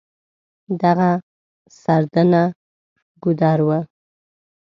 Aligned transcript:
دغه 0.81 1.09
سردنه 1.81 2.43
ګودر 3.23 3.59
و. 3.67 3.69